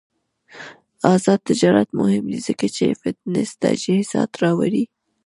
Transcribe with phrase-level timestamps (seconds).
[1.13, 4.83] آزاد تجارت مهم دی ځکه چې فټنس تجهیزات راوړي.